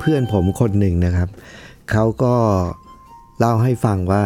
[0.00, 1.28] เพื่อนผมคนหนึ่งนะครับ
[1.90, 2.34] เขาก็
[3.38, 4.24] เล่าให้ฟังว่า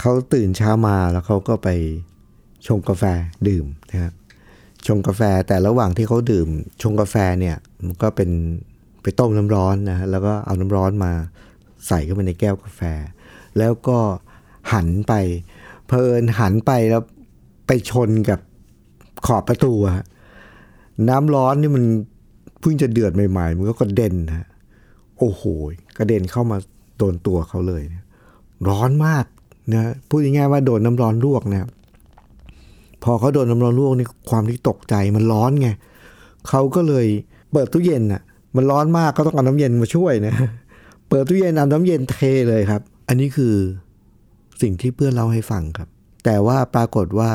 [0.00, 1.68] เขาตื่นเช้ามาแล้วเขาก็ไป
[2.66, 3.04] ชงกาแฟ
[3.48, 4.12] ดื่มนะครับ
[4.86, 6.48] ชงกาแฟแต่ระหว่างที่เขาดื่ม
[6.82, 8.30] ชงกาแฟเนี่ยมันก็เป็น
[9.02, 11.12] ไปต้มน้ำร้อนนะฮะแล้วก็เอาน้ำร้อนมา
[11.88, 12.80] ใส่เข้าไปในแก้วกาแฟ
[13.58, 13.98] แล้วก็
[14.72, 15.12] หันไป
[15.86, 17.02] เพลินหันไปแล้ว
[17.66, 18.40] ไปชนกับ
[19.26, 20.06] ขอบประตูอะฮะ
[21.08, 21.84] น้ำร้อนนี่มัน
[22.62, 24.48] เพิ่งจะเดือดใหม่ๆ มันก็กระเด็นนะ
[25.18, 25.42] โอ้โห
[25.98, 26.56] กระเด็นเข้ามา
[26.98, 28.02] โดนตัวเขาเลยนะ
[28.68, 29.24] ร้อนมาก
[29.72, 31.68] นะพูดง่ายๆว่าโดนน้ำร้อนลวกนะ
[33.04, 35.68] พอเขาโดนน้ำร้อนลวกนี่ความที่ตกใจมันร้อนไง
[36.48, 37.06] เขาก็เลย
[37.52, 38.22] เปิดตู้เย็นอะ
[38.56, 40.34] มันร้อนมากก็ต้องเอาน้ำเย็นมาช่วยนะ
[41.08, 43.54] เปิดตู้เย็นเอาน้ำเย็นเทเลยครับ อันนี้คือ
[44.62, 45.88] สิ่งที่เพื่อนเล่าให้ฟังครับ
[46.24, 47.32] แต่ว่าปรากฏว่า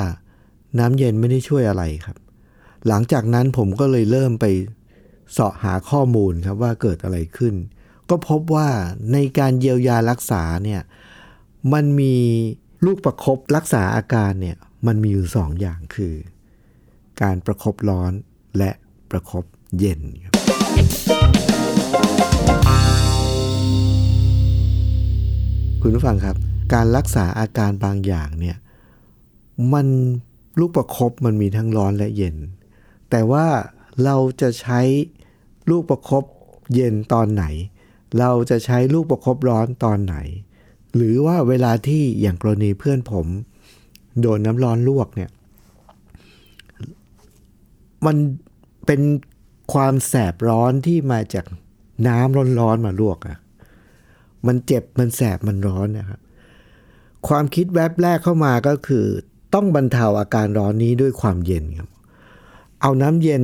[0.79, 2.17] น้ำเย็นไม่ได้ช่วยอะไรครับ
[2.87, 4.45] หลังจากนั้นผมก็เลยเริ่มไป
[5.31, 7.55] เสาะหาข้อมูลครับว่าเกิดอะไรขึ้น
[8.09, 8.69] ก็พบว่า
[9.13, 10.81] ในการเยียวยารักษาเนี่ย
[11.73, 12.15] มันมี
[12.85, 16.13] ลูกประครบรักษาอาการเนี่ยมันมีอยู่สองอย่างคือ
[17.21, 18.11] การประครบร้อน
[18.57, 18.71] และ
[19.11, 19.43] ประครบ
[19.79, 20.33] เย็นครับ
[25.81, 26.35] คุณผู้ฟังครับ
[26.73, 28.57] การรักษาอาการบางอย่างเนี่ย
[29.73, 29.87] มัน
[30.59, 32.35] ลูกประครบมันมีทั้งร้อนและเย็น
[33.09, 33.45] แต่ว่า
[34.03, 34.79] เราจะใช้
[35.69, 36.23] ลูกประครบ
[36.73, 37.45] เย็นตอนไหน
[38.19, 40.15] เราจะใช้ลูกประครบร้อนตอนไหน
[40.95, 43.25] หรือว่าเวลาที่อย่างกรณีเพื่อนผม
[44.21, 45.29] โดนน้ำร้อนลวกเนี่ย
[48.05, 48.17] มัน
[48.85, 49.01] เป็น
[49.73, 51.45] ความแสบร้อนที่มาจาก
[52.07, 53.37] น้ำร้อนๆมาลวกอะ
[54.47, 56.19] มันเจ็บมันแสบมันร้อนนะครับ
[57.27, 59.05] ความคิดแวบแรกเข้ามาก็คือ
[59.53, 61.89] ต้องบรรเทาอาการร้อนนี้ด้วยความเย็นครับ
[62.81, 63.43] เอาน้ำเย็น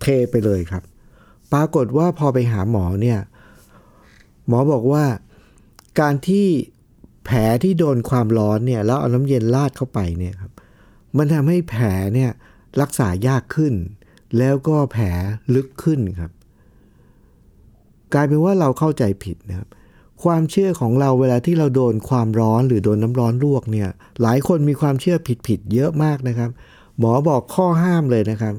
[0.00, 0.82] เทไปเลยครับ
[1.52, 3.18] ปรากฏว่าพอไปหาหมอเนี่ย
[4.48, 5.04] หมอบอกว่า
[6.00, 6.46] การที่
[7.24, 10.52] แผลที่โดนความร้อนเนี่ยแล้วเอาน้ำเย็นราดเข้าไปเนี่ยครับ
[11.16, 12.30] มันทำให้แผลเนี่ย
[12.80, 13.74] รักษายากขึ้น
[14.38, 15.04] แล้วก็แผล
[15.54, 16.30] ลึกขึ้นครับ
[18.14, 19.68] กลายเป็นว่าเราเข้าใจผิดนะครับ
[20.24, 23.88] ความเชื่อของเราเวลาที่เราโดนความร้อนหรือโดนน้ำร้อนลวกเนี่ย
[24.22, 25.16] หลายคนมีความเชื่อ
[25.48, 26.50] ผิดๆเยอะมากนะครับ
[26.98, 28.54] หมอบอกข้อห้ามเลยนะครับ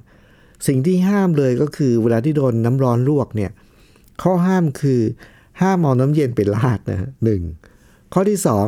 [0.68, 3.52] สิ่งที่ห้ามเลยก็คือเวลาที่โดนน้ำร้อนลวกเนี่ย
[4.22, 5.02] ข้อห้ามคือ
[5.62, 7.42] ห้ามเอาน้ำเย็นไปราดนะฮะหนึ่ง
[8.14, 8.66] ข้อที่สอง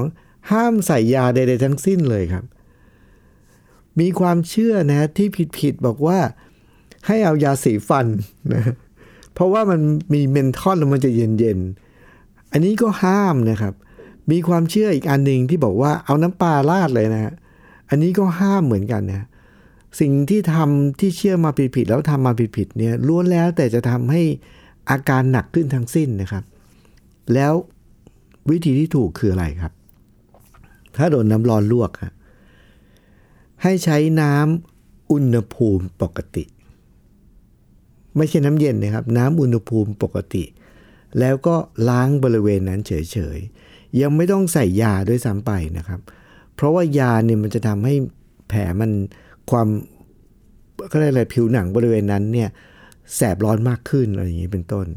[0.52, 2.46] ห้ามใส่ยาใดๆทั้งสิ้นเลยครับ
[4.00, 5.28] มีความเชื่อนะที่
[5.60, 6.20] ผิดๆบอกว่า
[7.08, 8.08] ให้เอายาสีฟัน
[8.54, 8.64] นะ
[9.34, 9.80] เพราะว่ามัน
[10.14, 13.74] มีเมนทอลแล้วมันจะเย็นๆ อันนี้ก็ห้ามนะครับ
[14.32, 17.34] มีความเชื่ออีกอันหนึ่งที่บอกว่าเอาน้ำปลาราดเลยนะฮะ
[17.90, 19.26] อันนี้ก็ห้ามเหมือนกันนะ
[20.00, 24.22] สิ่งที่ทำที่เชื่อมาผิดๆแล้วทำมาผิดๆเนี่ยล้วนแล้วแต่จะทำให้
[24.90, 26.44] อาการหนักขึ้นทั้งสิ้นนะครับ
[27.34, 27.54] แล้ว
[28.50, 29.74] วิธีที่ถูกคืออะไรครับ
[30.98, 32.14] ถ้าโดนน้ำร้อนลวกครับ
[33.64, 36.44] ให้ใช้น้ำอุณหภูมิปกติ
[38.18, 40.44] ไม่ใช่น้ำเย็นนะครับ น้ำอุณหภูมิปกติ
[41.20, 41.56] แล้วก็
[41.90, 46.00] ล้างบริเวณนั้นเฉยๆ ยังไม่ต้องใส่ยาด้วยซ้ำไปนะครับ
[46.56, 47.94] เพราะว่ายาเนี่ยมันจะทำให้
[48.50, 48.92] แผลมัน
[49.50, 49.68] ความ
[50.92, 52.50] ก็เรียกอะไรผิวหนังบริเวณนั้นเนี่ย
[53.16, 54.88] แสบร้อนมากขึ้นอะไรอย่างนี้เป็นต้น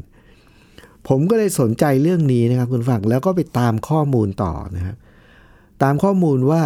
[1.07, 4.95] ผมก็เลยสนใจเรื่องนี้นะครับคุณฟังแล้วก็ไปตามข้อมูลต่อนะครับ
[5.83, 6.63] ตามข้อมูลว่า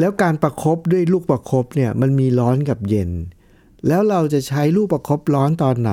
[0.00, 3.10] แล้วการประครบด้วยลูกประครบเนี่ยมันมีร้อนกับเย็น
[3.88, 5.92] แล้วเราจะใช้ลูกประครบร้อนตอนไหน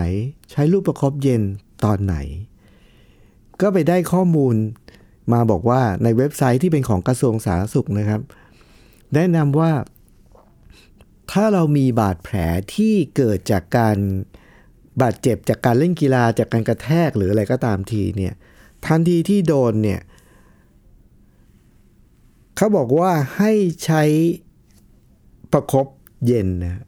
[0.51, 1.41] ใช้ลูกประครบเย็น
[1.85, 2.15] ตอนไหน
[3.61, 4.55] ก็ไปได้ข้อมูล
[5.33, 8.21] มาบอกว่าในเว็บไซต์ที่เป็นของกระทรวงสาธารณสุขนะครับ
[9.13, 9.71] แนะนำว่า
[11.37, 12.35] ถ้าเรามีบาดแผล
[12.75, 13.97] ที่เกิดจากการ
[15.01, 18.33] บาดเจ็บจากการเล่นกีฬาจากการกระแทกหรืออะไรก็ตามทีเนี่ย
[18.85, 20.01] ทันทีที่โดนเนี่ย
[22.55, 23.51] เขาบอกว่าให้
[23.85, 24.03] ใช้
[25.53, 25.87] ประครบ
[26.27, 26.83] เย็นนะ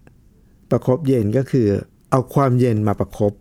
[0.71, 1.67] ประครบเย็นก็คือ
[2.11, 3.33] เอาความเย็นมาประครบ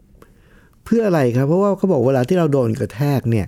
[0.84, 3.46] เพื่ออะไรครับ เพราะว่าเขาบอกเวลาที่เราโดนกระแทกเนี่ย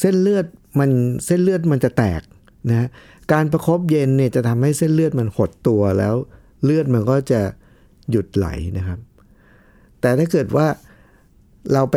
[0.00, 0.46] เส้นเลือด
[0.78, 0.90] มัน
[1.26, 2.22] เส้นเลือดมันจะแตก
[2.70, 2.88] นะ
[3.32, 6.14] การประครบเย็นเนี่ยจะทำให้เส้นเลือดมันหดตัวแล้ว
[6.64, 7.40] เลือดมันก็จะ
[8.10, 8.46] หยุดไหล
[8.78, 8.98] นะครับ
[10.00, 10.66] แต่ถ้าเกิดว่า
[11.72, 11.96] เราไป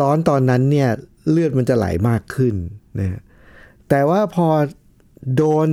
[0.00, 0.90] ร้อนตอนนั้นเนี่ย
[1.30, 2.54] เลือดมันจะไหลมากขึ้น
[2.98, 3.20] นะ
[3.88, 4.48] แต่ว่าพอ
[5.36, 5.68] โดน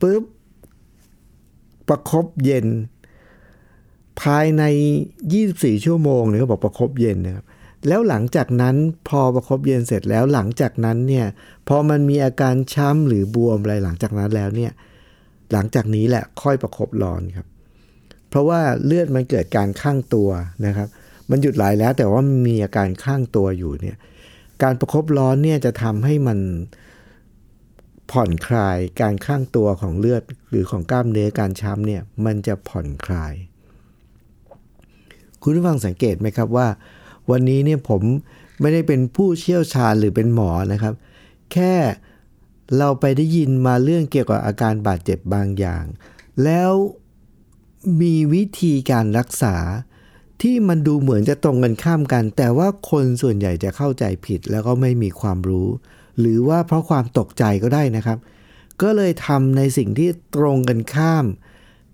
[0.00, 0.22] ปุ๊บ
[1.88, 2.66] ประครบเย็น
[4.22, 4.62] ภายใน
[5.22, 7.44] 24 ชั่วโมงเนี่ยเขาบอกประครบเย็นนะครับ
[7.88, 8.76] แล้วหลังจากนั้น
[9.08, 11.26] พอประครบเย็นเสร็จแล้วหลังจากนั้นเนี่ย
[11.68, 14.72] พอมันมีอาการช้ำหรือบวมอะไรหลังจากนั้นแล้วเนี่ย
[15.52, 17.46] หลังจากนี้แหละค่อยประครบร้อนครับ
[18.28, 20.30] เพราะว่าเลือดมันเกิดการข้างตัว
[20.66, 20.88] นะครับ
[21.30, 23.96] มันหยุดไหลแล้วแต่ว่ามีอาการข้างตัวอยู่เนี่ย
[24.62, 26.38] การประครบร้อนเนี่ยจะทำให้มัน
[28.10, 33.34] ผ่อนคลายการข้างตัวของเลือดหรือของกล้ามเนื้อการช้ำเนี่ยมันจะผ่อนคลาย
[35.42, 36.68] คุณผู้ฟังสังเกตไหมครับว่า
[37.30, 38.02] วันนี้เนี่ยผม
[38.60, 40.94] ไม่ได้เป็นผู้เชี่ยวชาญหรือเป็นหมอนะครับ
[41.52, 41.74] แค่
[42.76, 45.84] เราไปได้ยินมาเรื่องเกี่ยวกับอาการบาดเจ็บบางอย่าง
[46.44, 46.72] แล้ว
[48.00, 49.56] มีวิธีการรักษา
[50.42, 55.68] ที่มันดูเหมือนจะตรงกันข้ามกัน แต่ว่าคนส่วนใหญ่จะเข้าใจผิดแล้วก็ไม่มีความรู้
[56.18, 58.18] หรือว่าเพราะความตกใจก็ได้นะครับ
[58.82, 61.24] ก็เลยทำในสิ่งที่ตรงกันข้าม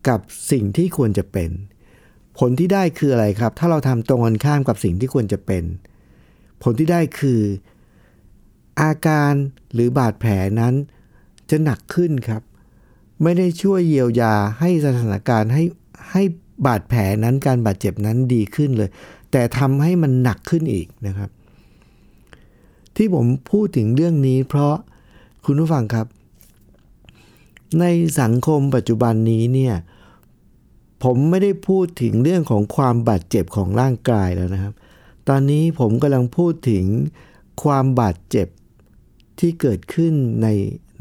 [0.09, 0.20] กับ
[0.50, 1.50] สิ่งที่ควรจะเป็น
[2.38, 5.65] ผลที่ได้คืออะไรครับ ถ้าเราทำตรงกันข้ามกับสิ่งที่ควรจะเป็น
[6.62, 7.41] ผลที่ได้คือ
[8.81, 9.32] อาการ
[9.73, 10.75] หรือบาดแผลนั้น
[11.50, 12.43] จะหนักขึ้นครับ
[13.23, 15.65] ไม่ได้ช่วยเยียวยาให้สถานการณ์ให้
[16.11, 16.23] ให้
[16.67, 18.91] บาดแผลนั้นการบาดเจ็บนั้นดีขึ้นเลย
[19.31, 21.31] แต่ทำให้มันหนักขึ้นอีกนะครับ
[22.97, 24.75] ที่ผมพูดถึงเรื่องนี้ เพราะ
[25.44, 26.06] คุณผู้ฟังครับ
[27.81, 27.85] ใน
[28.20, 29.75] สังคมปัจจุบันนี้เนี่ย
[31.05, 34.75] ผมไม่ได้พูดถึงเรื่องของความบาดเจ็บของร่างกายแล้วนะครับ
[35.29, 36.85] ตอนนี้ผมกำลังพูดถึง
[37.62, 38.49] ความบาดเจ็บ
[39.40, 40.48] ที่เกิดขึ้นใน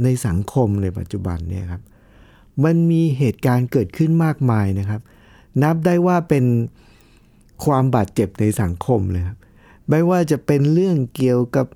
[0.04, 1.82] ในสังคมในปัจจุบันเนี่ยครับ
[2.64, 5.02] มันมีเหตุการณ์เกิดขึ้นมากมายนะครับ
[5.64, 6.46] นับได้ว่าเป็น
[7.66, 9.38] ความบาดเจ็บในสังคมเลยครับ
[9.90, 11.68] ไม่ว่าจะเป็นเรื่องเกี่ยวกับ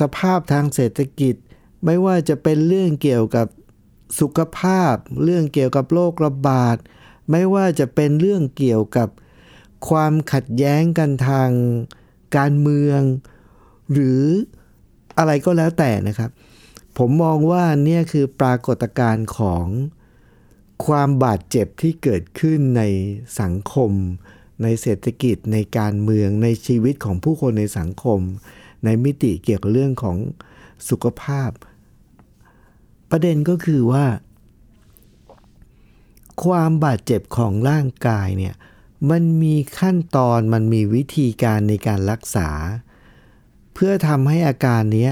[0.00, 1.34] สภาพทางเศรษฐกิจ
[1.84, 3.46] ไม่ว่าจะเป็นเรื่องเกี่ยวกับ
[4.20, 4.94] สุขภาพ
[5.24, 6.76] เรื่องเกี่ยวกับโรคระบาด
[7.30, 9.08] ไม่ว่าจะเป็นเรื่องเกี่ยวกับ
[9.88, 11.50] ความขัดแย้งกันทาง
[12.36, 13.00] การเมือง
[13.92, 14.22] หรือ
[15.18, 16.30] อะไรก็แล้วแต่นะครับ
[16.98, 19.66] ผมมองว่าเนี่ยคือปรากฏการณ์ของ
[20.86, 22.82] ความบาดเจ็บที่เกิดขึ้นใน
[23.40, 23.92] สังคม
[24.62, 28.20] ในเศรษฐกิจในการเมืองในชีวิตของผู้คนในสังคม
[28.84, 30.16] ในมิติเกี่ยวกับเรื่องของ
[30.88, 31.50] สุขภาพ
[33.10, 34.06] ประเด็นก็คือว่า
[36.44, 38.54] ความบาดเจ็บของร่างกายเนี่ย
[39.10, 42.48] มันมีขั้นตอนมันมีวิธีการในการรักษา
[43.78, 45.08] เพื่อทำให้อาการนี้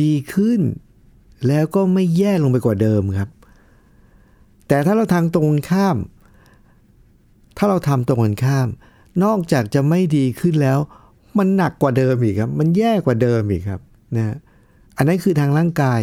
[0.00, 0.60] ดีขึ้น
[1.46, 3.30] แล้วก็ไม่แย่ลงไปกว่าเดิมครับ
[4.68, 5.96] แต่ถ้าเราทางตรงข้าม
[7.56, 8.68] ถ้าเราทำตรงกันข้าม
[9.24, 10.78] นอกจากจะไม่ดีขึ้นแล้ว
[11.38, 13.80] มันหนักกว่าเดิมอีกครับ มันแย่กว่าเดิมอีกครับ
[14.16, 14.36] นะ
[14.96, 16.00] อันนั้นคือทางร่างกาย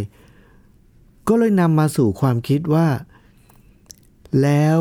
[1.27, 2.87] ก็เลยนำมาสู่ความคิดว่า
[4.41, 4.77] แล้ว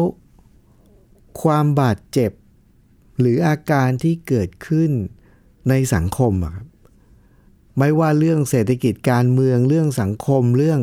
[1.43, 2.33] ความบาดเจ็บ
[3.21, 4.91] หรืออาการที่เกิดขึ้น
[5.69, 6.68] ในสังคมอะครับ
[7.79, 10.81] ไม่ว่าเรื่องเศรษฐกิจการเมืองเรื่องสังคมเรื่อง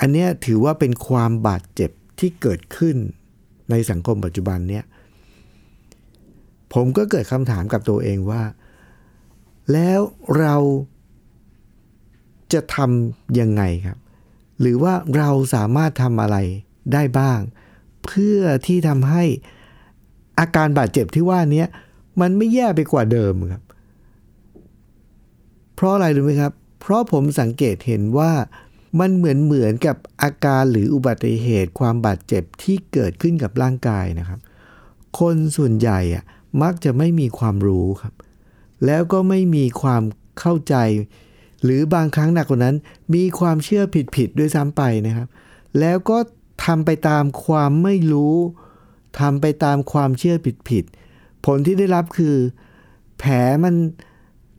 [0.00, 2.96] อันเนี้ยถือว่าเป็นความบาดเจ็บที่เกิดขึ้น
[3.70, 4.84] ในสังคมปัจจุบันเนี้ย
[6.74, 8.42] ผมก็เกิดคำถามกับตัวเองว่า
[9.72, 10.00] แล้ว
[10.38, 10.56] เรา
[12.52, 13.98] จะทำยังไงครับ
[14.60, 16.36] หรือว่าเราสามารถทำอะไร
[16.92, 17.40] ได้บ้าง
[18.06, 19.24] เพื่อที่ทำให้
[20.38, 21.64] อาการบาดเจ็บที่ว่านี้
[22.20, 23.62] มันไม่แย่ไปกว่าเดิมครับ
[25.82, 28.32] ราะอะไรรู้ไหมครับ เพราะผมสังเกตเห็นว่า
[29.00, 34.40] มันเหมือนเหมือนกับอาการหรืออุบัติเหตุความบาดเจ็บที่เกิดขึ้นกับร่างกายนะครับ
[35.18, 36.24] คนส่วนใหญ่อะ
[36.62, 38.14] มักจะไม่มีความรู้ครับ
[38.86, 40.02] แล้วก็ไม่มีความ
[40.40, 40.74] เข้าใจ
[41.62, 42.76] หรือบางครั้งหนักกว่านั้น
[43.14, 43.84] มีความเชื่อ
[44.16, 45.28] ผิดๆด้วยซ้ำไปนะครับ
[45.80, 46.18] แล้วก็
[46.64, 48.36] ทำไปตามความไม่รู้
[49.20, 50.36] ทำไปตามความเชื่อ
[50.70, 52.36] ผิดๆผลที่ได้รับคือ
[53.18, 53.32] แผล
[53.64, 53.74] มัน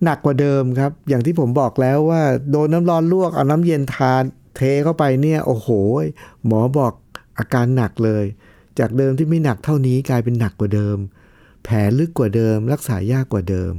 [0.04, 4.24] หนักกว่าเดิมครับ อย่างที่ผมบอกแล้วว่า โดนน้ำร้อนลวกเอาน้ำเย็นทาน
[4.56, 5.70] เทเข้าไปเนี่ย โอ้โห
[6.46, 6.94] หมอบอก
[7.38, 8.26] อาการหนักเลย
[8.80, 10.98] จากเดิมที่ไม่หนักเท่านี้กลายเป็นหนักกว่าเดิม
[11.64, 13.74] แผลลึกกว่าเดิม รักษายากกว่าเดิม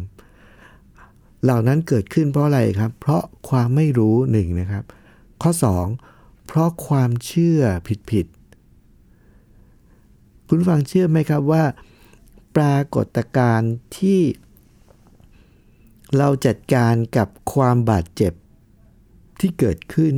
[1.45, 4.85] เหล่านั้นเกิดขึ้นเพราะอะไรครับ เพราะความไม่รู้หนึ่งนะครับ
[5.43, 5.53] ข้อ
[5.99, 7.61] 2 เพราะความเชื่อ
[8.11, 11.63] ผิดๆคุณฟังเชื่อไหมครับว่า
[12.57, 14.21] ปรากฏการณ์ที่
[16.17, 18.33] เราจัดการกับความบาดเจ็บ
[19.41, 20.15] ที่เกิดขึ้น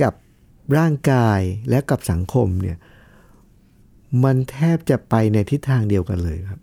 [0.00, 0.14] กับ
[0.78, 1.40] ร่างกาย
[1.70, 2.78] และกับสังคมเนี่ย
[4.24, 6.60] มันแทบจะไปในทิศทางเดียวกันเลยครับ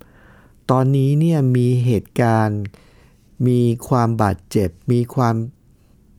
[0.72, 2.62] ตอนนี้เนี่ยมีเหตุการณ์
[3.48, 5.36] มีความบาดเจ็บ มีความ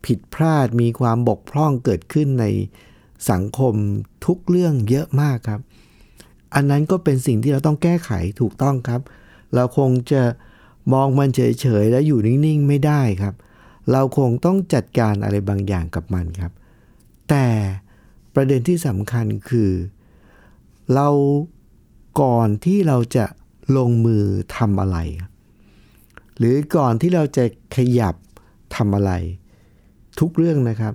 [0.07, 2.47] ผิดพลาด มีความบกพร่องเกิดขึ้นใน
[3.31, 3.75] สังคม
[4.27, 5.61] ทุกเรื่องเยอะมากครับ
[6.55, 8.11] อันนั้นก็เป็นสิ่งที่เราต้องแก้ไข
[8.41, 9.01] ถูกต้องครับ
[9.55, 10.23] เราคงจะ
[10.93, 13.35] มองมันเฉยๆแล้วอยู่นิ่งๆไม่ได้ครับ
[13.93, 16.53] เราคงต้องจัดการอะไรบางอย่างกับมันครับ
[17.29, 17.47] แต่
[18.35, 19.71] ประเด็นที่สำคัญคือ
[20.95, 21.09] เรา
[22.23, 23.27] ก่อนที่เราจะ
[23.77, 24.25] ลงมือ
[24.57, 24.99] ทำอะไร
[26.39, 27.45] หรือก่อนที่เราจะ
[27.77, 28.15] ขยับ
[28.77, 29.13] ทำอะไร
[30.21, 30.95] ทุกเรื่องนะครับ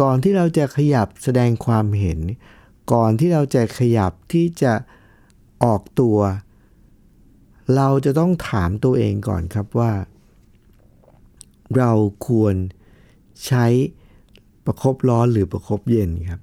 [0.00, 2.18] ก่อนที่เราจะขยับแสดงความเห็น
[2.92, 4.72] ก่อนที่เราจะขยับที่จะ
[5.64, 6.18] ออกตัว
[7.76, 9.92] เราจะต้องถามตัวเองก่อนครับว่า
[11.76, 11.92] เรา
[12.28, 12.54] ควร
[13.46, 13.66] ใช้
[14.64, 16.40] ประครบร้อนหรือประครบเย็นครับ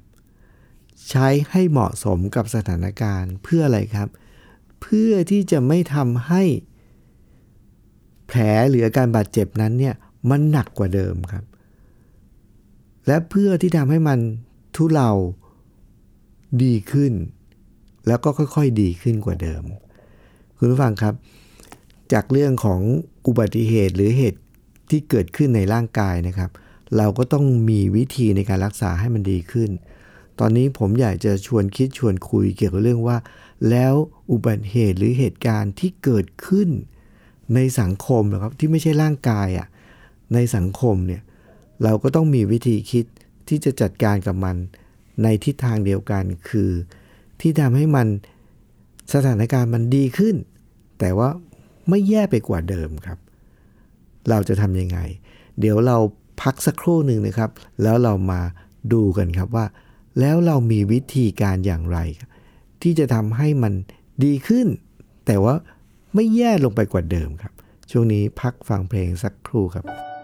[1.09, 4.09] ใช้ให้เหมาะสมกับสถานการณ์เพื่ออะไรครับ
[4.81, 6.43] เพื่อที่จะไม่ทำให้
[8.27, 9.95] แผลหรืออาการบาดเจ็บนั้นเนี่ย
[10.29, 11.45] มันหนักกว่าเดิมครับ
[13.07, 14.19] และเพื่อที่ทำให้มัน
[14.75, 15.11] ทุเลา
[16.63, 17.13] ดีขึ้น
[18.07, 19.63] แล้วก็ค่อยๆดีขึ้นกว่าเดิม
[20.61, 21.15] คุณผู้ฟังครับ
[22.13, 22.81] จากเรื่องของ
[23.27, 24.39] อุบัติเหตุหรือเหตุ
[24.89, 26.49] ที่เกิดขึ้นในร่างกายนะครับ
[26.97, 29.69] เราก็ต้องมีวิธีในการรักษาให้มันดีขึ้น
[30.39, 33.17] ตอนนี้ผมอยากจะชวนคิดชวนคุยเกี่ยวกับเรื่องว่า
[33.69, 33.93] แล้ว
[34.31, 36.69] อุบัติเหตุหรือเหตุการณ์ที่เกิดขึ้น
[37.55, 39.67] ในสังคมนะครับที่ไม่ใช่ร่างกายอะ่ะ
[40.33, 41.21] ในสังคมเนี่ย
[41.83, 43.05] เราก็ต้องมีวิธีคิด
[43.47, 44.55] ที่จะจัดการกับมัน
[45.23, 46.71] ในทิศทางเดียวกันคือ
[47.41, 48.07] ที่ทำให้มัน
[49.13, 50.35] สถานการณ์มันดีขึ้น
[50.99, 51.29] แต่ว่า
[51.89, 53.19] ไม่แย่ไปกว่าเดิมครับ
[54.29, 54.99] เราจะทำยังไง
[55.59, 55.97] เดี๋ยวเรา
[56.41, 57.51] พักสักครู่หนึ่งนะครับ
[57.83, 58.41] แล้วเรามา
[58.93, 59.65] ดูกันครับว่า
[60.19, 61.99] แล้วเรามีวิธีการอย่างไร
[62.81, 63.73] ที่จะทำให้มัน
[64.23, 64.67] ดีขึ้น
[65.25, 65.55] แต่ว่า
[66.13, 67.53] ไม่แย่ลงไปกว่าเดิมครับ
[67.91, 69.85] ช่วงนี้พักฟังเพลงสักครู่ครับ「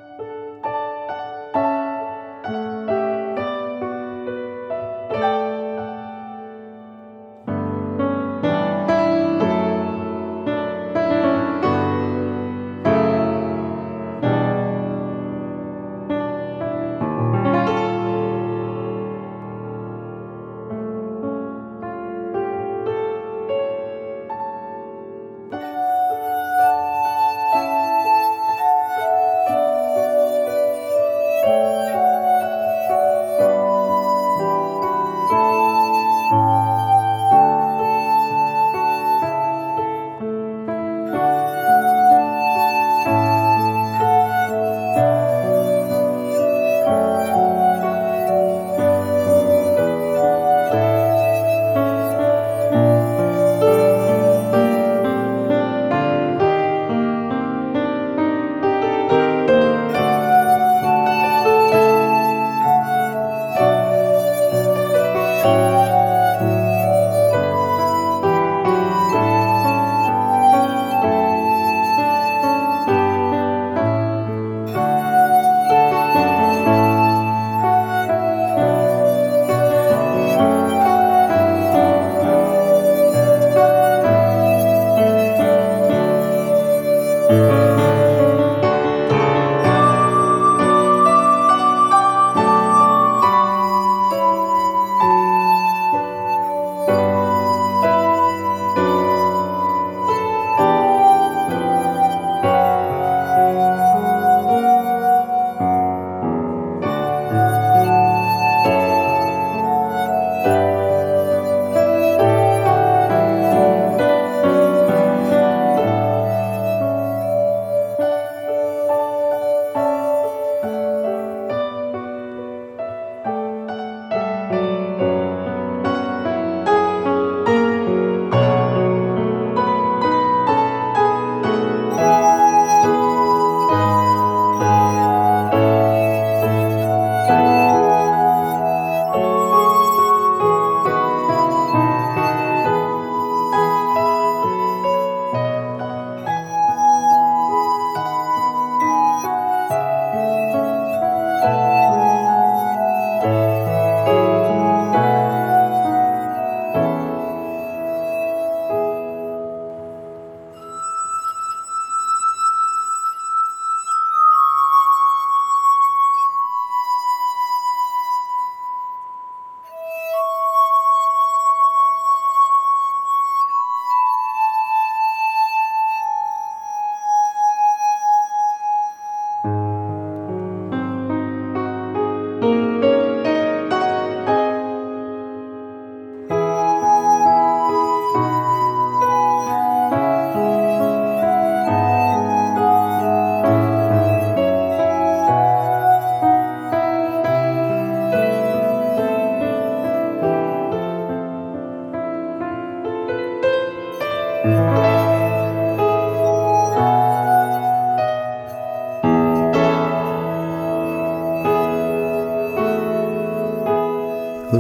[204.45, 204.51] คุณ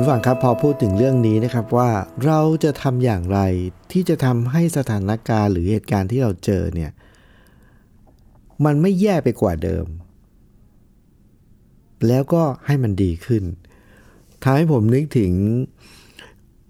[0.09, 1.89] ฟังครับพอพูดถึงเรื่องนี้นะครับว่า
[2.25, 3.39] เราจะทำอย่างไร
[3.91, 6.91] ที่จะทำให้สถานการณ์หรือเหตุการณ์ที่เราเจอเนี่ย
[8.65, 9.85] มันไม่แย่ไปกว่าเดิม
[12.07, 13.43] แล้วก็ให้มันดีขึ้น
[14.43, 15.31] ทำให้ผมนึกถึง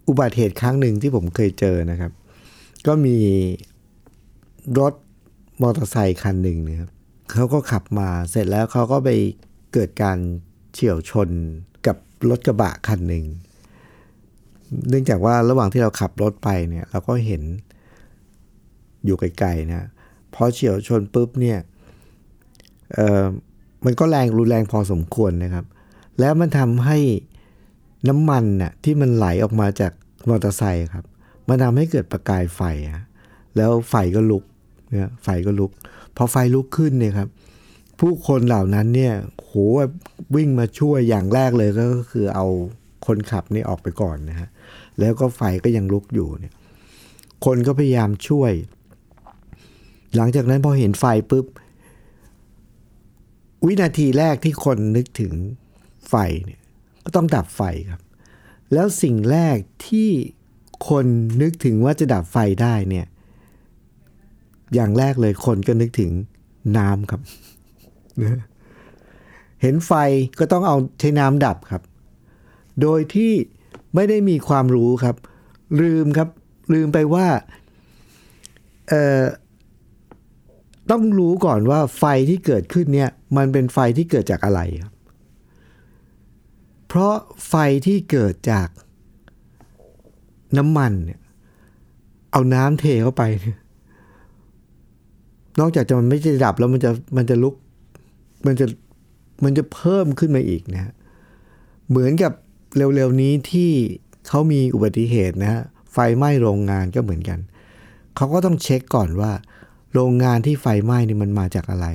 [0.07, 2.12] อุบัติเหตุครั้งหนึ่งที่ผมเคยเจอนะครับ
[2.88, 3.18] ก็มี
[4.80, 4.94] รถ
[5.62, 6.89] มอเตอร์ไซค์คันหนึ่งนะครับ
[7.32, 9.10] เขาก็ขับมาเสร็จแล้วเขาก็ไป
[9.74, 10.18] เกิดการ
[10.74, 11.30] เฉี่ยวชน
[11.88, 11.98] กับ
[12.30, 13.25] รถกระบะคันหนึ่ง
[14.89, 17.42] เนื่องจากว่าระหว่างที่เราขับรถไปเนี่ยเราก็เห็น
[19.06, 19.88] อยู่ไกลๆนะ
[20.34, 21.60] พอเฉี่ยวชนปุ๊บเนี่ย
[23.86, 25.65] มันก็แรงรุนแรงพอสมควรนะครับ
[26.20, 26.98] แล้วมันทำให้
[28.10, 29.92] น้ำมันน่ะที่มันไหลออกมาจาก
[30.30, 31.06] มอเตอร์ไซค์ครับ
[31.48, 33.04] มันทำให้เกิดประกายไฟอะ
[33.56, 34.44] แล้วไฟก็ลุก
[34.90, 35.72] เนี่ยไฟก็ลุก
[36.16, 37.30] พอไฟลุกขึ้นเนี่ยครับ
[38.00, 39.54] ผู้คนเหล่านั้นเนี่ยโห
[40.36, 42.46] วิ่งมาช่วยอย่างแรกเลยก็คือเอา
[43.06, 44.50] คนขับนี่ออกไปก่อนนะฮะ
[45.00, 46.54] แล้วก็ไฟก็ยังลุกอยู่เนี่ย
[47.46, 48.52] คนก็พยายามช่วย
[50.16, 51.46] หลังจากนั้นพอเห็นไฟปุ๊บ
[53.66, 55.34] วินาทีแรกที่คนนึกถึง
[56.10, 56.62] ไฟเนี่ย
[57.04, 57.62] ก็ต้องดับไฟ
[57.92, 58.02] ครับ
[58.74, 60.10] แล้วสิ่งแรกที่
[60.89, 61.06] คน
[61.41, 63.06] นึกถึงว่าจะดับไฟได้เนี่ย
[64.74, 66.12] อย่างแรกเลยคนก็นึกถึง
[66.78, 67.21] น้ำครับ
[69.62, 69.91] เห็นไฟ
[70.39, 71.82] ก็ต้องเอาใช้น้ำดับครับ
[72.82, 73.32] โดยที่
[73.95, 75.15] ไม่ได้มีความรู้ครับ
[75.82, 76.30] ลืมครับ
[76.74, 77.28] ลืมไปว่า
[80.91, 84.93] ต้องรู้ก่อนว่าไฟที่เกิดขึ้นเนี่ย มันเป็นไฟที่เกิดจากอะไรครับ
[86.88, 87.15] เพราะ
[87.50, 87.54] ไฟ
[87.86, 88.67] ที่เกิดจาก
[90.58, 91.20] น้ำมันเนี่ย
[92.32, 93.58] เอาน้ำเทเข้าไปเนี่ย
[95.60, 97.56] นอกจากจะมันไม่จะดับแล้วมันจะมันจะลุก
[98.46, 98.65] มันจะ
[99.44, 100.94] มันจะเพิ่มขึ้นมาอีกนะฮะ
[101.89, 102.32] เหมือนกับ
[102.76, 103.72] เร็วๆนี้ที่
[104.28, 105.62] เขามีอุบัติเหตุนะฮะ
[105.94, 107.39] ไฟไหม้โรงงานก็เหมือนกัน
[108.15, 109.32] เขาก็ต้องเช็คก่อนว่า
[109.94, 111.88] โรงงานที่ไฟไหม้นี่มันมาจากอะไร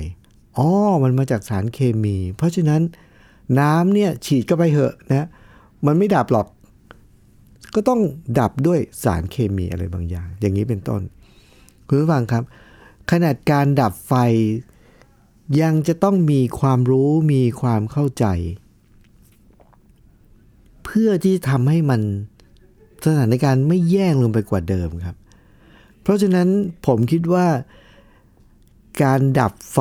[0.57, 0.69] อ๋อ
[1.03, 2.81] มันมาจากสารเคมี เพราะฉะนั้น
[3.59, 5.27] น้ำเนี่ยฉีดก็ไปเหอะนะ
[5.85, 6.47] มันไม่ดับหรอก
[7.75, 8.01] ก็ต้อง
[8.39, 11.01] ดับด้วยสารเคมีอะไรบางอย่าง อย่างนี้เป็นต้น
[11.87, 12.43] คุณผู้ฟังครับ
[13.11, 14.13] ขนาดการดับไฟ
[15.61, 18.25] ยังจะต้องมีความรู้มีความเข้าใจ
[20.85, 22.01] เพื่อที่ทำให้มัน
[23.05, 25.15] สถานการณ์ไม่แย่ลงไปกว่าเดิมครับ
[26.01, 26.47] เพราะฉะนั้น
[26.85, 27.47] ผมคิดว่า
[29.03, 29.79] การดับไฟ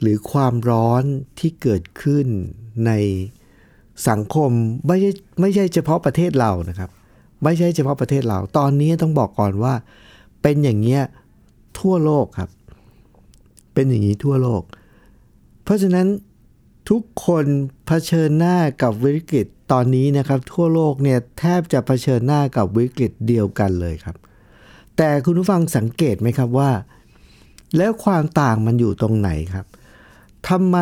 [0.00, 1.02] หรือความร้อน
[1.38, 2.26] ที่เกิดขึ้น
[2.86, 2.92] ใน
[4.08, 4.50] สังคม
[4.86, 6.90] ไม่ใช่ไม่ใช่เฉพาะประเทศเรานะครับ
[7.42, 9.74] ไม่ใช่เฉพาะประเทศเรา ตอนนี้ต้องบอกก่อนว่า
[10.42, 11.02] เป็นอย่างเงี้ย
[11.78, 12.50] ทั่วโลกครับ
[13.74, 14.62] เป็นอย่างนี้ทั่วโลก
[15.64, 16.06] เพราะฉะนั้น
[16.90, 17.46] ทุกคน
[17.86, 24.16] เผชิญหน้ากับวิกฤตตอนนี้นะครับ ทั่วโลกเนี่ยแทบจะเผชิญหน้ากับวิกฤตเดียวกันเลยครับ
[24.96, 26.70] แต่คุณผู้ฟังสังเกตไหมครับว่า
[27.76, 29.66] แล้วความต่างมันอยู่ตรงไหนครับ
[30.48, 30.78] ทำไม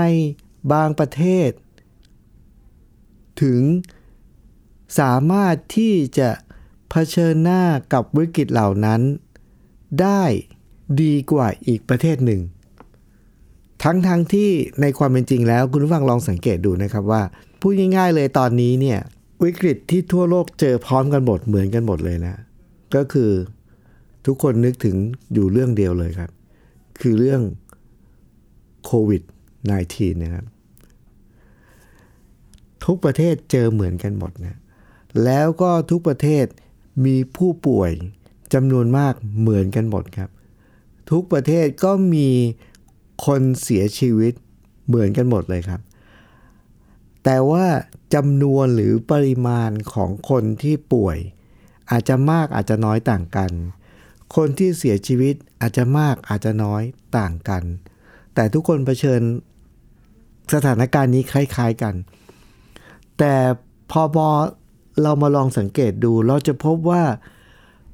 [0.73, 1.51] บางประเทศ
[3.43, 3.61] ถึง
[5.01, 6.31] สามารถที่จะ
[6.91, 9.01] เผชิญหน้ากับวิกฤตเหล่านั้น
[10.01, 10.23] ได้
[11.03, 12.41] ดีกว่าอีกประเทศหนึ่ง
[13.85, 17.23] ทั้งทั้งที่ในความเป็นจริงแล้ว คุณผู้ฟังลองสังเกตดูนะครับว่า
[17.61, 18.99] พูดง่ายๆเลยตอนนี้เนี่ย
[19.43, 22.35] วิกฤตที่ทั่วโลกเจอพร้อมกันหมดเหมือนกันหมดเลยนะ
[22.95, 23.31] ก็คือ
[24.27, 24.97] ทุกคนนึกถึง
[25.33, 26.31] อยู่เรื่องเดียวเลยครับ
[27.01, 27.43] คือเรื่อง
[28.85, 29.23] โควิด
[29.73, 30.45] -19 นะครับ
[32.85, 34.59] ทุกประเทศเจอเหมือนกันหมดนะ
[35.25, 36.47] แล้วก็ทุกประเทศ
[37.05, 37.91] มีผู้ป่วย
[38.55, 40.31] จำนวนมากเหมือนกันหมดครับ
[41.11, 42.29] ทุกประเทศก็มี
[43.27, 44.33] คนเสียชีวิต
[44.87, 45.81] เหมือนกันหมดเลยครับ
[47.25, 47.67] แต่ว่า
[48.15, 51.19] จำนวนหรือปริมาณของคนที่ป่วย
[51.91, 53.51] อาจจะมากอาจจะน้อยต่างกัน
[54.37, 56.83] คนที่เสียชีวิตอาจจะมากอาจจะน้อย
[57.19, 57.63] ต่างกัน
[58.35, 59.21] แต่ทุกคนเผชิญ
[60.55, 61.95] สถานการณ์นี้คล้าย ๆกัน
[63.19, 63.35] แต่
[63.91, 64.29] พอพอ
[65.03, 67.05] เรามาลองสังเกตดู เราจะพบว่า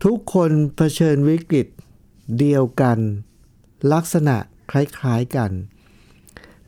[0.04, 1.66] ทุกคนเผชิญวิกฤต
[2.38, 2.98] เดียวกัน
[3.92, 4.36] ลักษณะ
[4.70, 5.50] คล้ายๆกัน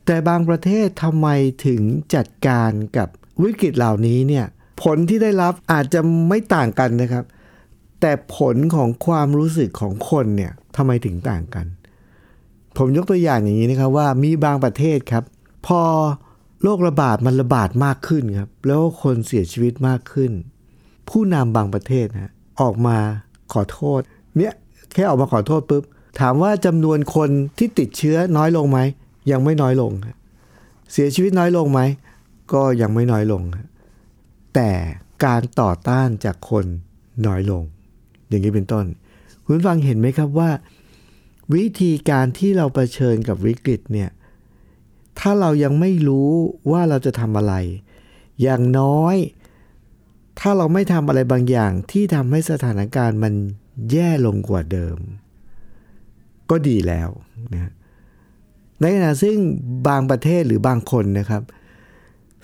[0.05, 1.27] แต่บางประเทศทำไม
[1.65, 1.81] ถึง
[2.15, 3.09] จัดการกับ
[3.43, 4.45] วิกฤตเหล่านี้เนี่ย
[4.83, 7.25] ผลที่ได้รับอาจจะไม่ต่างกันนะครับ
[8.01, 11.65] แต่ผลของความรู้สึกของคนเนี่ยทำไมถึงต่างกัน
[12.77, 15.23] ผมยกตัวอย่างอย่างนี้นะครับว่ามีบางประเทศครับ
[15.67, 15.81] พอ
[16.63, 20.31] โรคระบาดมันระบาดมากขึ้นครับ แล้วคนเสียชีวิตมากขึ้น
[21.09, 22.97] ผู้นำบางประเทศนะออกมา
[23.53, 24.01] ขอโทษ
[24.37, 24.53] เนี่ย
[24.93, 25.83] แค่ออกมาขอโทษปุ๊บ
[26.19, 28.79] ถามว่าจำนวนคนที่ติดเชื้อน้อยลงไหม
[29.31, 29.91] ยังไม่น้อยลง
[30.91, 31.81] เสียชีวิตน้อยลงไหม
[32.53, 33.41] ก็ยังไม่น้อยลง
[34.55, 34.69] แต่
[35.25, 36.65] การต่อต้านจากคน
[37.27, 37.63] น้อยลง
[38.27, 38.85] อย่างนี้เป็นต้น
[39.43, 40.49] คุณฟังเห็นไหมครับว่า
[41.55, 44.09] วิธีการที่เราเผชิญกับวิกฤตเนี่ย
[45.19, 46.31] ถ้าเรายังไม่รู้
[46.71, 47.53] ว่าเราจะทำอะไร
[48.41, 49.15] อย่างน้อย
[50.39, 53.33] ถ้าเราไม่ทำอะไรบางอย่างที่ทำให้สถานการณ์มัน
[53.91, 54.97] แย่ลงกว่าเดิม
[56.49, 57.09] ก็ดีแล้ว
[57.53, 57.71] นะ
[58.79, 59.37] ในขณะซึ่ง
[59.87, 61.43] บางประเทศหรือบางคนนะครับ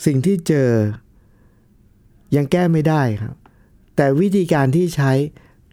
[0.05, 0.69] สิ่งที่เจอ
[2.35, 3.35] ยังแก้ไม่ได้ครับ
[3.95, 5.11] แต่วิธีการที่ใช้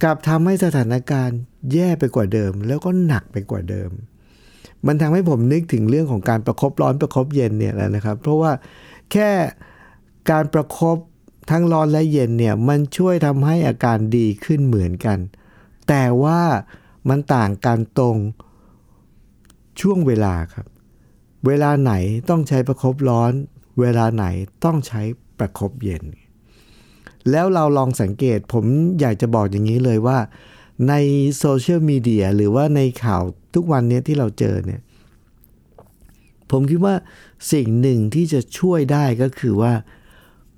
[0.03, 1.39] กลับทำให้สถานการณ์
[1.73, 3.91] แย่ไปกว่าเดิม แล้วก็หนักไปกว่าเดิม
[4.87, 8.53] มันทำให้ผมนึกถึงเรื่องของการประครบร้อนประครบเย็นเนี่ยแหละนะครับ เพราะว่า
[9.13, 9.31] แค่
[10.31, 10.97] การประครบ
[11.51, 15.19] ทั้งร้อนและเย็นเนี่ยมันช่วยทำให้อาการดีขึ้นเหมือนกัน
[15.89, 16.41] แต่ว่า
[17.09, 18.17] มันต่างกันตรง
[19.81, 20.67] ช่วงเวลาครับ
[21.47, 21.93] เวลาไหน
[22.31, 23.33] ต้องใช้ประครบร้อน
[23.81, 24.25] เวลาไหน
[24.65, 25.03] ต้องใช้
[25.39, 26.05] ประครบเย็น
[27.31, 28.65] แล้วเราลองสังเกตผม
[29.01, 30.19] อยากจะบอกอย่างนี้เลยว่า
[30.89, 30.95] ใน
[31.39, 33.23] โซเชียลมีเดียหรือว่าในข่าว
[33.55, 34.81] ทุกวันนี้ที่เราเจอเนี่ย
[36.51, 36.95] ผมคิดว่า
[37.53, 39.73] สิ่งหนึ่งที่จะช่วยได้ก็คือว่า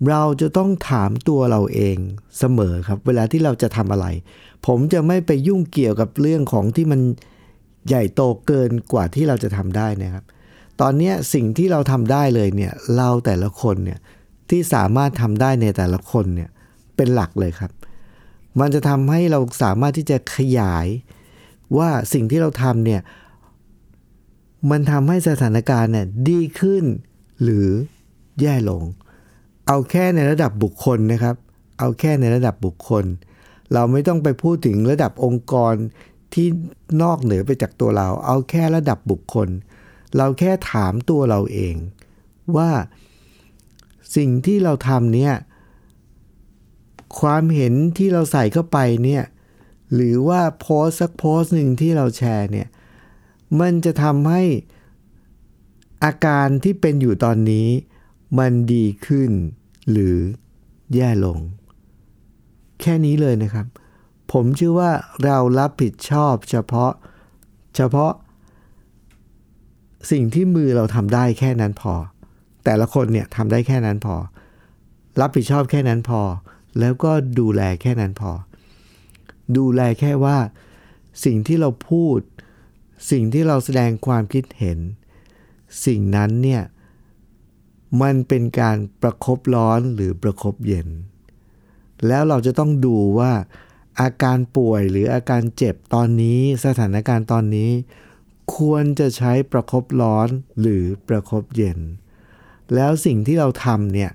[0.09, 1.97] เราจะต้องถามตัวเราเอง
[2.39, 4.07] เสมอครับ เวลาที่เราจะทำอะไร
[4.67, 7.01] ผมจะไม่ไปยุ่งเกี่ยวกับเรื่องของที่มัน
[7.89, 10.25] ใหญ่โตเกินกว่าที่เราจะทำได้นะครับ
[10.81, 13.99] ตอนนี้สิ่งที่เราทำได้เลยเนี่ยเราแต่ละคนเนี่ย
[14.51, 16.51] ที่สามารถทำได้ในแต่ละคนเนี่ย
[16.97, 17.73] เป็นหลักเลยครับ
[18.61, 20.87] มันจะทำให้เราสามารถที่จะขยาย
[21.79, 23.01] ว่าสิ่งที่เราทำเนี่ย
[24.71, 26.85] มันทำให้สถานการณ์เนี่ยดีขึ้น
[27.43, 27.69] หรือ
[28.41, 28.83] แย่ลง
[29.67, 31.37] เอาแค่ในระดับบุคคลนะครับ
[31.79, 33.05] เอาแค่ในระดับบุคคล
[33.73, 35.75] เราไม่ต้องไปพูดถึงระดับองค์กร
[36.35, 36.47] ที่
[37.03, 39.49] นอกเหนือไปจากตัวเรา เอาแค่ระดับบุคคล
[40.17, 41.75] เราแค่ถามตัวเราเอง
[42.57, 42.71] ว่า
[44.17, 45.35] สิ่งที่เราทำเนี่ย
[47.21, 49.23] ความเห็นที่เราใส่เข้าไปเนี่ย
[49.95, 52.69] หรือว่าโพสสักโพสหนึ่งที่เราแชร์เนี่ย
[53.61, 54.43] มันจะทำให้
[56.05, 57.69] อาการที่เป็นอยู่ตอนนี้
[58.39, 59.31] มันดีขึ้น
[59.91, 60.17] หรือ
[60.95, 61.39] แย่ลง
[62.81, 63.67] แค่นี้เลยนะครับ
[64.33, 64.91] ผมเชื่อว่า
[65.25, 66.93] เรารับผิดชอบเฉพาะ
[67.77, 68.13] เฉพาะ
[70.11, 71.95] สิ่งที่มือเราทำได้แค่นั้นพอ
[72.65, 74.17] แต่ละคนเนี่ยทำได้แค่นั้นพอ
[75.21, 76.21] รับผิดชอบแค่นั้นพอ
[76.81, 78.31] แล้วก็ดูแลแค่นั้นพอ
[79.59, 80.39] ดูแลแค่ว่า
[81.25, 82.19] สิ่งที่เราพูด
[83.11, 84.79] สิ่งที่เราแสดงความคิดเห็น
[85.87, 86.63] สิ่งนั้นเนี่ย
[88.03, 90.89] มันเป็นการประครบร้อนหรือประครบเย็น
[92.07, 93.33] แล้วเราจะต้องดูว่า
[94.01, 97.71] อาการป่วยหรืออาการเจ็บตอนนี้สถานการณ์ตอนนี้
[98.57, 100.29] ควรจะใช้ประครบร้อน
[100.61, 101.79] หรือประครบเย็น
[102.75, 104.11] แล้วสิ่งที่เราทำเนี่ย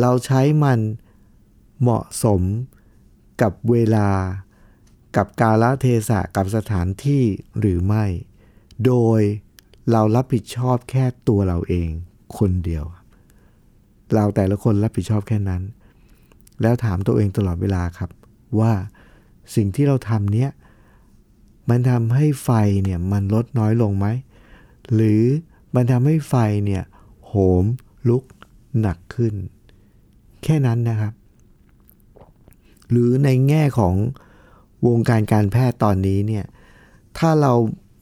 [0.00, 0.80] เราใช้มัน
[1.80, 2.42] เหมาะสม
[3.40, 4.08] กับเวลา
[5.16, 7.22] กับกาลเทศะกับสถานที่
[7.58, 8.04] หรือไม่
[8.86, 9.20] โดย
[9.90, 11.88] เรารับผิดชอบแค่ตัวเราเอง
[12.38, 12.84] คนเดียว
[14.14, 15.62] เราแต่ละคนรับผิดชอบแค่นั้น
[16.62, 18.10] แล้วถามตัวเองตลอดเวลาครับ
[18.60, 18.72] ว่า
[19.54, 20.50] สิ่งที่เราทำเนี้ย
[21.70, 22.50] มันทำให้ไฟ
[22.84, 24.06] เนี่ยมันลดน้อยลงไหม
[24.94, 25.22] หรือ
[25.74, 26.82] มันทำให้ไฟเนี่ย
[27.26, 27.64] โหม
[28.08, 28.22] ลุก
[28.80, 29.34] หนักขึ้น
[30.44, 31.12] แค่นั้นนะครับ
[32.90, 33.94] หรือในแง่ของ
[34.86, 36.44] วงการการแพทย์ตอนนี้เนี่ย
[37.18, 37.52] ถ้าเรา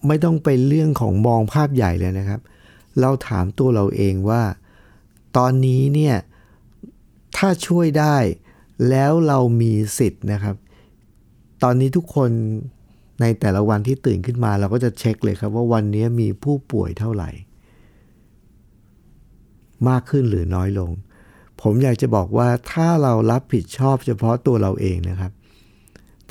[0.07, 2.41] ไม่ต้องไปเรื่องของมองภาพใหญ่เลยนะครับ
[3.01, 4.43] เราถามตัวเราเองว่า
[5.37, 6.17] ตอนนี้เนี่ย
[7.37, 8.17] ถ้าช่วยได้
[8.89, 10.57] แล้วเรามีสิทธิ์นะครับ
[11.63, 12.31] ตอนนี้ทุกคน
[13.21, 17.31] ในแต่ละวันที่ตื่นขึ้นมา เราก็จะเช็คเลยครับว่าวันนี้มีผู้ป่วยเท่าไหร่
[19.89, 20.91] มากขึ้นหรือน้อยลง
[21.61, 25.33] ผมอยากจะบอกว่าถ้าเรารับผิดชอบเฉพาะตัวเราเองนะครับ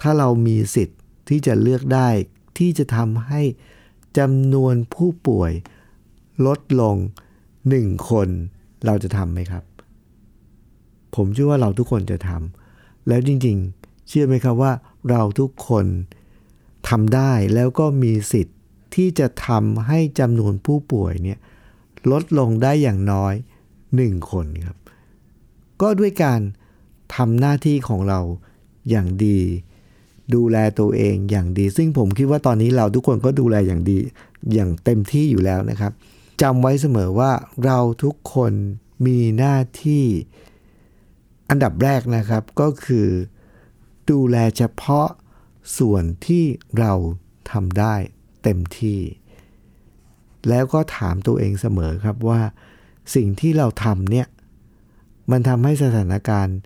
[0.02, 2.10] ถ้าเรามีสิทธิ์ที่จะเลือกได้
[2.58, 3.42] ที่จะทำให้
[4.18, 5.52] จำนวนผู้ป่วย
[6.46, 6.96] ลดลง
[7.70, 8.28] หนึ่งคน
[8.86, 9.64] เราจะทำไหมครับ
[11.16, 14.74] ผมเชื่อว่าเราทุกคนจะทำแล้วจริงๆ เชื่อไหมครับว่า
[15.10, 15.86] เราทุกคน
[16.90, 18.58] ทำได้แล้วก็มีสิทธิ์
[18.96, 21.40] ที่จะทำให้จำนวนผู้ป่วยเนี่ย
[22.12, 23.34] ลดลงได้อย่างน้อย
[23.96, 24.78] หนึ่งคนครับ
[25.82, 26.40] ก็ด้วยการ
[27.16, 28.20] ทำหน้าที่ของเรา
[28.90, 29.40] อย่างดี
[30.36, 33.98] ดูแลตัวเองอย่างดี ซึ่งผมคิดว่าตอนนี้เราทุกคนก็ดูแลอย่างดี
[34.54, 35.92] อย่างเต็มที่อยู่แล้วนะครับ
[36.42, 37.32] จำไว้เสมอว่า
[37.66, 38.54] เราทุกคน
[39.06, 40.06] มีหน้าที่
[41.50, 43.08] อันดับแรกนะครับก็คือ
[44.12, 45.08] ดูแลเฉพาะ
[45.78, 46.44] ส่วนที่
[46.80, 46.94] เรา
[47.52, 47.96] ทำได้
[48.44, 49.00] เต็มที่
[50.50, 52.42] แล้วก็ถามตัวเองเสมอครับว่า
[53.16, 54.28] สิ่งที่เราทำเนี่ย
[55.32, 56.58] มันทำให้สถานการณ์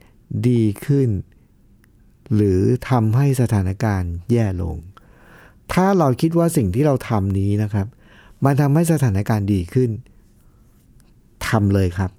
[0.47, 1.09] ดีขึ้น
[2.33, 2.59] หรือ
[2.89, 4.77] ทำให้สถานการณ์แย่ลง
[5.73, 7.87] ถ้าเราคิดว่าสิ่งที่เราทำนี้นะครับ
[8.45, 9.89] มันทำให้สถานการณ์ดีขึ้น
[11.47, 12.11] ทำเลยครับ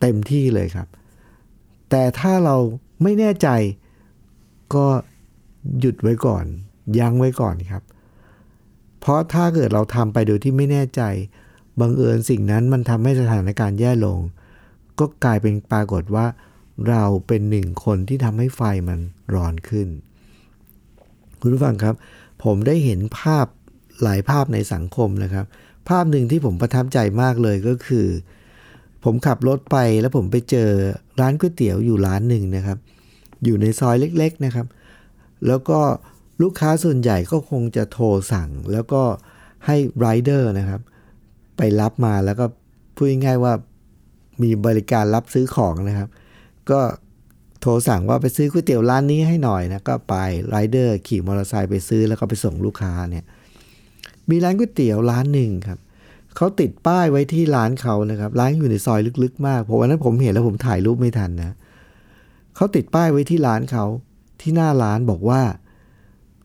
[0.00, 0.88] เต็มที่เลยครับ
[1.90, 2.56] แต่ถ้าเรา
[3.02, 3.48] ไม่แน่ใจ
[4.74, 4.86] ก็
[5.80, 6.44] หยุดไว้ก่อน
[6.98, 7.82] ยั้งไว้ก่อนครับ
[9.00, 11.02] เพราะถ้าเกิดเราทำไปโดยที่ไม่แน่ใจ
[11.80, 14.18] บังเอิญสิ่งนั้นมันทำให้สถานการณ์แย่ลง
[14.98, 16.26] ก็กลายเป็นปรากฏว่า
[16.88, 19.00] เราเป็นหนึ่งคนที่ทำให้ไฟมัน
[19.34, 19.88] ร้อนขึ้น
[21.40, 21.94] คุณผู้ฟังครับ
[22.44, 23.46] ผมได้เห็นภาพ
[24.02, 25.46] หลายภาพในสังคมนะครับ
[25.88, 28.06] ภาพหนึ่งที่ผมประทับใจมากเลยก็คือ
[29.04, 30.70] ผมขับรถไปแล้วผมไปเจอ
[31.20, 32.78] ร้านก๋วยเตี๋ยวอยู่ร้านหนึ่งนะครับ
[33.44, 34.66] อยู่ในซอยเล็กๆนะครับ
[35.46, 35.80] แล้วก็
[36.42, 39.02] ลูกค้าส่วนใหญ่ก็คงจะโทรสั่ง แล้วก็
[39.66, 40.80] ให้ไรเดอร์นะครับ
[41.56, 42.46] ไปรับมาแล้วก็
[42.96, 43.52] พูดง่ายๆว่า
[44.42, 46.08] มีบริการรับซื้อของนะครับ
[46.70, 46.80] ก็
[47.60, 50.14] โทรสั่งว่าไปซื้อก๋วยเตี๋ยวร้านนี้ให้หน่อยนะก็ไป
[50.48, 53.24] ไรเดอร์ขี่มอเตอร์ไซค์ไปซื้อแล้วก็ไปส่งลูกค้าเนี่ย
[54.30, 55.78] มีร้านก๋วยเตี๋ยวร้านหนึ่งครับ
[56.36, 61.54] เขาติดป้ายไว้ที่ร้านเขานะครับ ร้านอยู่ในซอยลึกๆ มากเพราะวันนั้นผมเห็นแล้วผมถ่ายรูปไม่ทันนะ
[62.56, 63.84] เขาติดป้ายไว้ที่ร้านเขา
[64.40, 65.42] ที่หน้าร้านบอกว่า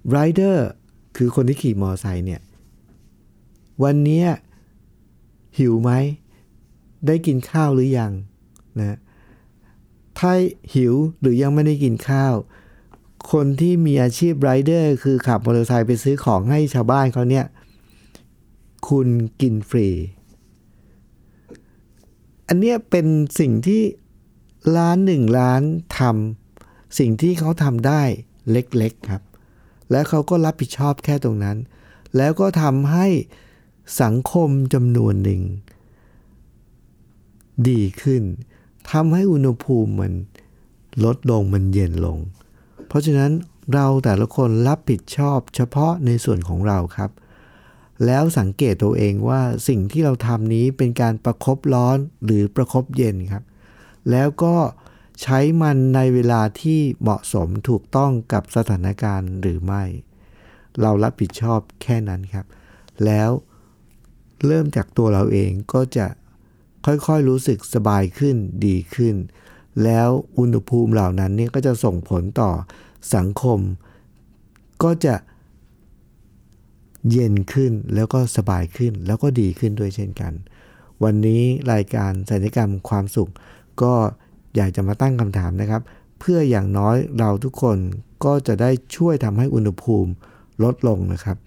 [0.09, 0.67] ไรเดอร์
[1.17, 2.41] คือคนที่ขี่มอเตอร์ไซค์เนี่ย
[3.83, 4.25] วันนี้
[5.57, 5.91] หิวไหม
[7.07, 8.11] ได้กินข้าวหรือยัง
[8.79, 8.97] นะ
[10.19, 10.33] ถ้า
[10.73, 12.33] หิวหรือยังไม่ได้กินข้าว
[13.31, 17.45] คนที่มีอาชีพไรเดอร์คือขับมอเตอร์ไซค์ไปซื้อของให้ชาวบ้านเขาเนี่ย
[18.89, 19.07] คุณ
[19.41, 19.87] กินฟรี
[22.47, 23.07] อันเนี้ยเป็น
[23.39, 23.81] สิ่งที่
[24.77, 25.61] ร้านหนึ่งร้าน
[25.99, 28.01] ทำสิ่งที่เขาทำได้
[28.51, 29.23] เล็กๆครับ
[29.91, 31.57] แล้วเขาก็รับผิดชอบแค่ตรงนั้น
[32.17, 33.07] แล้วก็ทำให้
[34.01, 35.41] สังคมจำนวนหนึ่ง
[37.69, 38.23] ดีขึ้น
[38.91, 40.13] ทำให้อุณหภูมิมัน
[41.03, 42.17] ลดลงมันเย็นลง
[42.87, 43.31] เพราะฉะนั้น
[43.73, 47.11] เราแต่ละคนรับผิดชอบเฉพาะในส่วนของเราครับ
[48.05, 53.43] แล้วสังเกตตัวเองว่าสิ่งที่เราทำนี้เป็นการประครบร้อนหรือประครบเย็นครับ
[54.11, 54.55] แล้วก็
[55.21, 59.83] ใช้มันในเวลาที่เหมาะสมถูกต้องกับสถานการณ์หรือไม่
[60.81, 62.45] เรารับผิดชอบแค่นั้นครับ
[63.05, 63.29] แล้ว
[64.45, 66.07] เริ่มจากตัวเราเองก็จะ
[66.85, 69.15] ค่อยๆรู้สึกสบายขึ้นดีขึ้น
[69.83, 72.51] แล้วอุณหภูมิเหล่านั้นเนี่ยก็จะส่งผลต่อ
[73.15, 73.59] สังคม
[74.83, 75.15] ก็จะ
[77.11, 80.33] เย็นขึ้นแล้วก็สบายขึ้นแล้วก็ดีขึ้นด้วยเช่นกัน
[81.03, 81.41] วันนี้
[81.73, 83.31] รายการสัญญกรรมความสุข
[83.81, 83.93] ก็
[84.55, 85.81] อยากจะมาตั้งคำถามนะครับ
[86.19, 87.77] เพื่ออย่างน้อยเราทุกคน
[88.25, 90.11] ก็จะได้ช่วยทำให้อุณหภูมิ
[90.63, 91.37] ลดลงนะครับ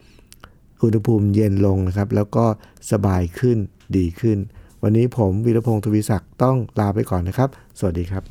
[0.83, 2.45] อุณหภูมิเย็นลงนะครับ แล้วก็
[2.91, 3.59] สบายขึ้น
[3.97, 4.39] ดีขึ้น
[4.85, 8.23] วันนี้ผมวีรพงศ์ทวีศักดิ์ต้องลาไปก่อนนะครับ สวัสดีครับ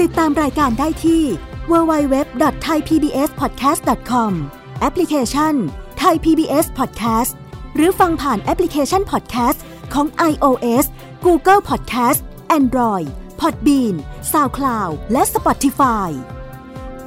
[0.00, 1.22] ติดตามรายการได้ที่
[1.70, 4.32] www.thaipbspodcast.com
[4.80, 5.54] แอปพลิเคชัน
[6.02, 7.32] Thai PBS Podcast
[7.76, 9.58] หรือฟังผ่านแอปพลิเคชัน Podcast
[9.94, 10.84] ของ iOS
[11.26, 12.20] Google Podcast
[12.58, 13.06] Android
[13.40, 13.94] Podbean
[14.32, 16.10] SoundCloud และ Spotify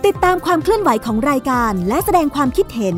[0.06, 2.98] ติดตามความเคลื่อนไหวของรายการและแสดงความคิดเห็น